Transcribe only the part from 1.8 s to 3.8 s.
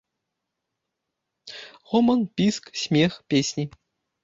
Гоман, піск, смех, песні.